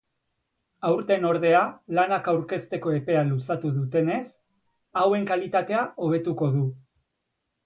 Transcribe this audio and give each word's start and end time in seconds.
Aurten 0.87 1.27
ordea 1.31 1.59
lanak 1.99 2.29
aurkezteko 2.33 2.93
epea 3.01 3.21
luzatu 3.27 3.71
dutenez, 3.77 4.23
hauen 5.03 5.29
kalitatea 5.35 5.85
hobetuko 6.07 6.51
du. 6.59 6.67